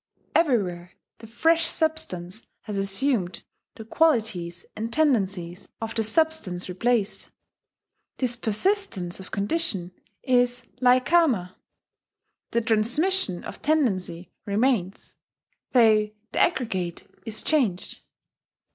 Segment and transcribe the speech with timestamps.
[0.33, 3.43] Everywhere the fresh substance has assumed
[3.75, 7.29] the qualities and tendencies of the substance replaced.
[8.17, 9.91] This persistence of condition
[10.23, 11.55] is like Karma.
[12.49, 15.17] The transmission of tendency remains,
[15.71, 18.01] though the aggregate is changed....